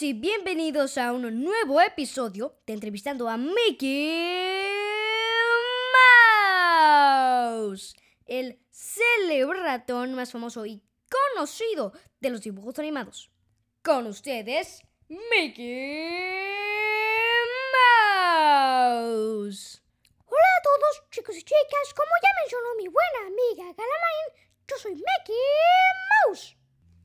y 0.00 0.14
bienvenidos 0.14 0.96
a 0.96 1.12
un 1.12 1.44
nuevo 1.44 1.80
episodio 1.80 2.56
de 2.66 2.72
Entrevistando 2.72 3.28
a 3.28 3.36
Mickey 3.36 4.64
Mouse, 7.44 7.94
el 8.24 8.58
célebre 8.70 9.60
ratón 9.62 10.14
más 10.14 10.32
famoso 10.32 10.64
y 10.64 10.82
conocido 11.34 11.92
de 12.20 12.30
los 12.30 12.40
dibujos 12.40 12.78
animados. 12.78 13.30
Con 13.82 14.06
ustedes, 14.06 14.82
Mickey 15.08 15.68
Mouse. 18.88 19.82
Hola 20.24 20.48
a 20.58 20.62
todos, 20.62 21.10
chicos 21.10 21.36
y 21.36 21.42
chicas. 21.42 21.94
Como 21.94 22.10
ya 22.22 22.30
mencionó 22.40 22.74
mi 22.78 22.88
buena 22.88 23.26
amiga 23.26 23.64
Galamain, 23.64 24.48
yo 24.66 24.76
soy 24.78 24.94
Mickey 24.94 25.36
Mouse. 26.26 26.56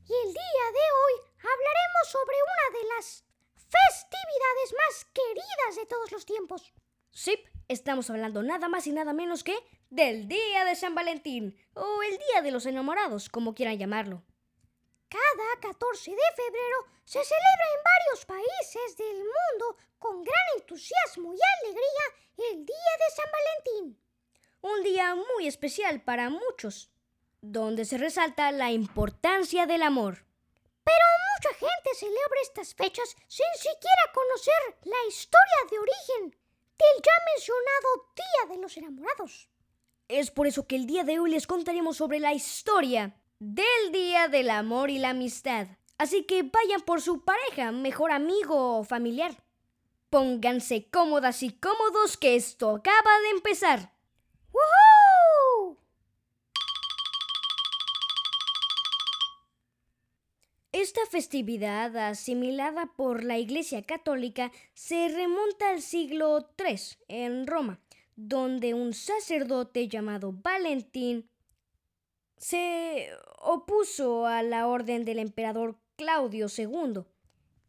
Y 0.08 0.14
el 0.26 0.34
día 0.34 0.72
de 0.72 0.80
hoy 0.80 1.27
hablaremos 1.38 2.08
sobre 2.10 2.36
una 2.36 2.80
de 2.80 2.88
las 2.96 3.24
festividades 3.56 4.74
más 4.74 5.06
queridas 5.14 5.76
de 5.76 5.86
todos 5.86 6.12
los 6.12 6.26
tiempos. 6.26 6.74
Sí, 7.12 7.44
estamos 7.68 8.10
hablando 8.10 8.44
nada 8.44 8.68
más 8.68 8.88
y 8.88 8.92
nada 8.92 9.14
menos 9.14 9.44
que 9.44 9.58
del 9.90 10.28
Día 10.28 10.66
de 10.66 10.76
San 10.76 10.96
Valentín, 10.96 11.58
o 11.74 12.04
el 12.04 12.18
Día 12.18 12.42
de 12.42 12.52
los 12.52 12.66
Enamorados, 12.66 13.30
como 13.30 13.54
quieran 13.56 13.78
llamarlo. 13.78 14.24
Cada 15.10 15.60
14 15.62 16.12
de 16.12 16.18
febrero 16.36 16.78
se 17.06 17.24
celebra 17.24 17.66
en 17.76 17.84
varios 17.84 18.26
países 18.26 18.98
del 18.98 19.18
mundo 19.18 19.78
con 19.98 20.24
gran 20.24 20.36
entusiasmo 20.58 21.34
y 21.34 21.40
alegría 21.64 22.52
el 22.52 22.66
Día 22.66 22.76
de 23.00 23.16
San 23.16 23.26
Valentín. 23.32 24.04
Un 24.62 24.84
día 24.84 25.16
muy 25.16 25.48
especial 25.48 26.02
para 26.02 26.30
muchos, 26.30 26.92
donde 27.42 27.86
se 27.86 27.98
resalta 27.98 28.52
la 28.52 28.72
importancia 28.72 29.66
del 29.66 29.84
amor. 29.84 30.27
Celebra 31.98 32.42
estas 32.44 32.76
fechas 32.76 33.16
sin 33.28 33.48
siquiera 33.56 34.12
conocer 34.14 34.78
la 34.84 35.08
historia 35.08 35.58
de 35.72 35.80
origen 35.80 36.30
del 36.30 37.02
ya 37.04 37.12
mencionado 37.34 38.14
Día 38.16 38.56
de 38.56 38.62
los 38.62 38.78
Enamorados. 38.78 39.50
Es 40.08 40.30
por 40.30 40.46
eso 40.46 40.68
que 40.68 40.76
el 40.76 40.86
día 40.86 41.04
de 41.04 41.18
hoy 41.18 41.32
les 41.32 41.48
contaremos 41.48 41.98
sobre 41.98 42.20
la 42.20 42.36
historia 42.36 43.20
del 43.40 43.92
Día 43.92 44.28
del 44.28 44.52
Amor 44.52 44.92
y 44.92 45.00
la 45.00 45.10
Amistad. 45.10 45.70
Así 45.98 46.24
que 46.26 46.44
vayan 46.44 46.82
por 46.82 47.02
su 47.02 47.26
pareja, 47.26 47.72
mejor 47.72 48.12
amigo 48.12 48.78
o 48.78 48.84
familiar. 48.84 49.44
Pónganse 50.12 50.92
cómodas 50.92 51.42
y 51.42 51.50
cómodos 51.50 52.16
que 52.16 52.36
esto 52.36 52.76
acaba 52.76 53.22
de 53.24 53.30
empezar. 53.32 53.97
Esta 60.88 61.06
festividad, 61.06 61.98
asimilada 61.98 62.94
por 62.96 63.26
la 63.26 63.38
Iglesia 63.38 63.82
Católica, 63.82 64.54
se 64.74 65.10
remonta 65.10 65.72
al 65.72 65.82
siglo 65.82 66.50
III 66.58 66.80
en 67.10 67.46
Roma, 67.46 67.82
donde 68.16 68.74
un 68.74 68.94
sacerdote 68.94 69.90
llamado 69.90 70.32
Valentín 70.32 71.30
se 72.38 73.10
opuso 73.40 74.28
a 74.28 74.44
la 74.44 74.68
orden 74.68 75.04
del 75.04 75.20
emperador 75.20 75.76
Claudio 75.98 76.48
II, 76.48 77.04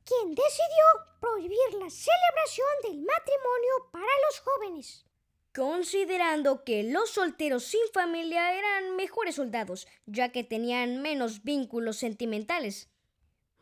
quien 0.05 0.35
decidió 0.37 0.87
prohibir 1.21 1.75
la 1.81 1.91
celebración 1.91 2.69
del 2.85 3.01
matrimonio 3.01 3.91
para 3.91 4.13
los 4.29 4.41
jóvenes. 4.45 5.05
considerando 5.53 6.63
que 6.63 6.85
los 6.85 7.11
solteros 7.11 7.65
sin 7.65 7.81
familia 7.93 8.57
eran 8.57 8.95
mejores 8.95 9.35
soldados, 9.35 9.89
ya 10.07 10.29
que 10.29 10.45
tenían 10.45 11.03
menos 11.03 11.43
vínculos 11.43 11.97
sentimentales. 11.97 12.89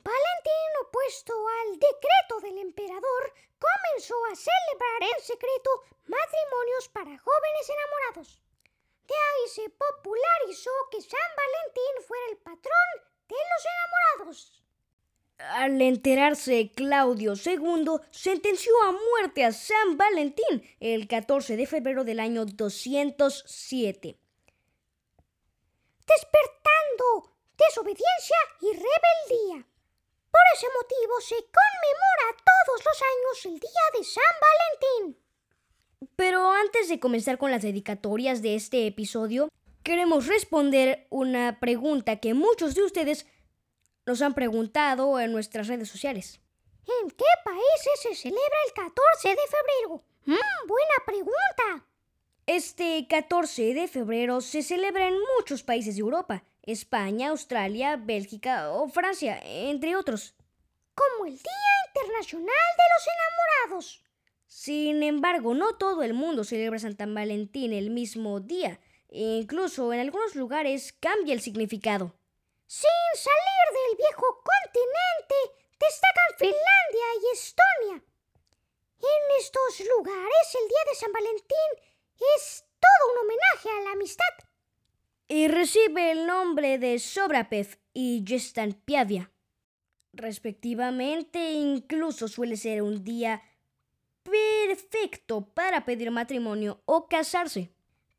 Valentín, 0.07 0.71
opuesto 0.87 1.35
al 1.49 1.73
decreto 1.79 2.41
del 2.43 2.59
emperador, 2.59 3.35
comenzó 3.59 4.15
a 4.27 4.37
celebrar 4.37 5.03
en 5.03 5.21
secreto 5.23 5.71
matrimonios 6.07 6.89
para 6.93 7.19
jóvenes 7.19 7.67
enamorados. 7.69 8.41
De 9.09 9.15
ahí 9.15 9.49
se 9.49 9.69
popularizó 9.71 10.71
que 10.91 11.01
San 11.01 11.31
Valentín 11.37 12.07
fuera 12.07 12.27
el 12.31 12.37
patrón 12.39 12.89
de 13.29 13.35
los 13.35 13.63
enamorados. 13.75 14.63
Al 15.39 15.83
enterarse, 15.83 16.73
Claudio 16.75 17.35
II 17.35 18.01
sentenció 18.11 18.73
a 18.83 18.93
muerte 18.93 19.45
a 19.45 19.53
San 19.53 19.97
Valentín 19.97 20.63
el 20.81 21.09
14 21.09 21.57
de 21.57 21.67
febrero 21.67 22.05
del 22.05 22.21
año 22.21 22.47
207. 22.47 24.19
despertando 26.07 27.35
desobediencia 27.59 28.37
y 28.61 28.67
rebeldía. 28.73 29.67
Por 30.37 30.45
ese 30.55 30.67
motivo 30.79 31.21
se 31.21 31.37
conmemora 31.37 32.37
todos 32.45 32.85
los 32.85 33.03
años 33.03 33.47
el 33.47 33.59
Día 33.59 33.87
de 33.97 34.05
San 34.05 34.35
Valentín. 34.45 35.25
Pero 36.15 36.53
antes 36.53 36.91
de 36.91 37.01
comenzar 37.01 37.39
con 37.39 37.51
las 37.51 37.63
dedicatorias 37.63 38.43
de 38.43 38.55
este 38.55 38.87
episodio, 38.87 39.49
queremos 39.83 40.27
responder 40.27 41.07
una 41.09 41.59
pregunta 41.59 42.17
que 42.17 42.35
muchos 42.35 42.75
de 42.75 42.83
ustedes 42.83 43.27
nos 44.05 44.21
han 44.21 44.35
preguntado 44.35 45.19
en 45.21 45.33
nuestras 45.33 45.69
redes 45.69 45.89
sociales. 45.89 46.39
¿En 47.01 47.11
qué 47.11 47.25
países 47.43 48.01
se 48.03 48.15
celebra 48.15 48.59
el 48.67 48.73
14 48.75 49.29
de 49.31 49.37
febrero? 49.37 50.05
Mm, 50.27 50.67
buena 50.69 50.97
pregunta. 51.07 51.89
Este 52.45 53.07
14 53.09 53.73
de 53.73 53.89
febrero 53.89 54.43
se 54.43 54.63
celebra 54.63 55.09
en 55.09 55.15
muchos 55.39 55.63
países 55.63 55.95
de 55.97 56.03
Europa, 56.03 56.45
España, 56.67 57.29
Australia, 57.29 57.97
Bélgica 57.97 58.71
o 58.73 58.89
Francia, 58.89 59.41
entre 59.43 59.95
otros. 59.95 60.35
Como 60.95 61.27
el 61.27 61.35
Día 61.35 61.73
Internacional 61.95 62.47
de 62.77 62.85
los 62.93 63.07
Enamorados. 63.15 64.05
Sin 64.49 65.03
embargo, 65.05 65.55
no 65.55 65.77
todo 65.77 66.03
el 66.03 66.13
mundo 66.13 66.43
celebra 66.43 66.79
San 66.81 66.97
Valentín 67.15 67.73
el 67.73 67.91
mismo 67.91 68.41
día. 68.41 68.81
Incluso 69.09 69.93
en 69.93 70.01
algunos 70.01 70.35
lugares 70.35 70.93
cambia 70.99 71.35
el 71.35 71.41
significado. 71.41 72.19
Sin 72.67 72.91
salir 73.15 73.67
del 73.73 73.97
viejo 73.99 74.43
continente, 74.43 75.37
destacan 75.79 76.39
Finlandia 76.39 77.07
y 77.23 77.33
Estonia. 77.33 78.05
En 78.99 79.39
estos 79.39 79.87
lugares, 79.97 80.57
el 80.61 80.69
Día 80.69 80.85
de 80.89 80.95
San 80.97 81.13
Valentín 81.13 81.71
es 82.37 82.65
todo 82.81 83.13
un 83.13 83.19
homenaje 83.19 83.69
a 83.71 83.85
la 83.85 83.93
amistad. 83.93 84.25
Y 85.29 85.49
recibe 85.49 86.13
el 86.13 86.27
nombre 86.27 86.79
de 86.79 86.99
Sobrapev 86.99 87.79
y 87.93 88.25
Piavia. 88.85 89.31
Respectivamente, 90.13 91.53
incluso 91.53 92.29
suele 92.29 92.57
ser 92.57 92.83
un 92.83 93.05
día 93.05 93.43
perfecto 94.23 95.47
para 95.55 95.85
pedir 95.85 96.11
matrimonio 96.11 96.83
o 96.87 97.09
casarse. 97.09 97.71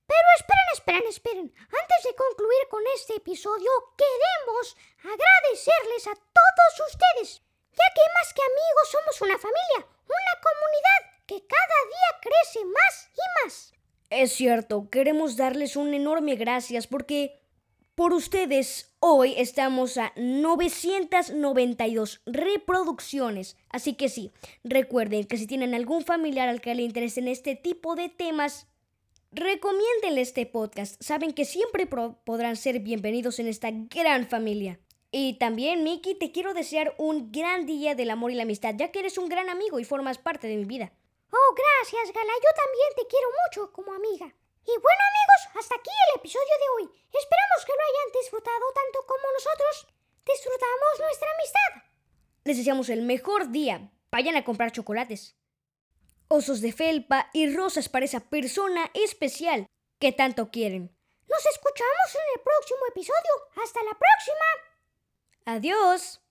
Pero 0.05 0.27
esperen, 0.37 0.69
esperen, 0.73 1.07
esperen. 1.07 1.53
Antes 1.59 2.03
de 2.03 2.15
concluir 2.15 2.67
con 2.69 2.83
este 2.95 3.15
episodio, 3.15 3.69
queremos 3.97 4.77
agradecerles 4.99 6.07
a 6.07 6.15
todos 6.15 6.91
ustedes, 6.91 7.41
ya 7.71 7.87
que 7.95 8.01
más 8.15 8.33
que 8.33 8.41
amigos 8.41 8.91
somos 8.91 9.21
una 9.21 9.37
familia, 9.37 9.79
una 10.05 10.35
comunidad 10.41 11.01
que 11.25 11.45
cada 11.45 11.77
día 11.91 12.19
crece 12.21 12.65
más 12.65 13.09
y 13.13 13.43
más. 13.43 13.73
Es 14.17 14.31
cierto, 14.31 14.89
queremos 14.89 15.37
darles 15.37 15.75
un 15.75 15.93
enorme 15.93 16.37
gracias 16.37 16.87
porque 16.87 17.39
por 17.93 18.13
ustedes 18.13 18.95
hoy 18.99 19.35
estamos 19.37 19.99
a 19.99 20.11
992 20.15 22.21
reproducciones. 22.25 23.57
Así 23.69 23.93
que 23.93 24.09
sí, 24.09 24.31
recuerden 24.63 25.25
que 25.25 25.37
si 25.37 25.45
tienen 25.45 25.75
algún 25.75 26.03
familiar 26.03 26.49
al 26.49 26.61
que 26.61 26.73
le 26.73 26.81
interesen 26.81 27.27
este 27.27 27.55
tipo 27.55 27.93
de 27.93 28.09
temas, 28.09 28.65
recomiéndenle 29.31 30.21
este 30.21 30.47
podcast. 30.47 30.99
Saben 30.99 31.31
que 31.31 31.45
siempre 31.45 31.85
podrán 31.85 32.55
ser 32.55 32.79
bienvenidos 32.79 33.37
en 33.37 33.45
esta 33.45 33.69
gran 33.71 34.27
familia. 34.27 34.79
Y 35.11 35.33
también, 35.33 35.83
Miki, 35.83 36.15
te 36.15 36.31
quiero 36.31 36.55
desear 36.55 36.95
un 36.97 37.31
gran 37.31 37.67
día 37.67 37.93
del 37.93 38.09
amor 38.09 38.31
y 38.31 38.33
la 38.33 38.43
amistad, 38.43 38.73
ya 38.75 38.91
que 38.91 38.97
eres 38.97 39.19
un 39.19 39.29
gran 39.29 39.51
amigo 39.51 39.79
y 39.79 39.83
formas 39.83 40.17
parte 40.17 40.47
de 40.47 40.57
mi 40.57 40.65
vida. 40.65 40.91
Oh, 41.31 41.55
gracias, 41.55 42.13
Gala. 42.13 42.33
Yo 42.33 42.51
también 42.55 42.89
te 42.95 43.07
quiero 43.07 43.27
mucho 43.43 43.71
como 43.73 43.93
amiga. 43.93 44.27
Y 44.67 44.73
bueno, 44.79 45.01
amigos, 45.11 45.41
hasta 45.59 45.75
aquí 45.75 45.89
el 45.89 46.19
episodio 46.19 46.55
de 46.59 46.69
hoy. 46.75 46.83
Esperamos 47.07 47.65
que 47.65 47.73
lo 47.73 47.83
hayan 47.83 48.11
disfrutado 48.19 48.65
tanto 48.73 49.05
como 49.05 49.31
nosotros 49.31 49.87
disfrutamos 50.25 50.99
nuestra 50.99 51.29
amistad. 51.31 51.87
Les 52.43 52.57
deseamos 52.57 52.89
el 52.89 53.01
mejor 53.01 53.51
día. 53.51 53.91
Vayan 54.11 54.35
a 54.35 54.43
comprar 54.43 54.71
chocolates. 54.71 55.35
Osos 56.27 56.61
de 56.61 56.73
felpa 56.73 57.29
y 57.33 57.53
rosas 57.53 57.87
para 57.87 58.05
esa 58.05 58.19
persona 58.19 58.91
especial 58.93 59.67
que 59.99 60.11
tanto 60.11 60.51
quieren. 60.51 60.95
Nos 61.27 61.45
escuchamos 61.45 62.15
en 62.15 62.35
el 62.35 62.41
próximo 62.41 62.79
episodio. 62.89 63.63
Hasta 63.63 63.83
la 63.83 63.97
próxima. 63.97 64.45
Adiós. 65.45 66.26